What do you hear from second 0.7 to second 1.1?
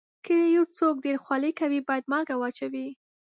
څوک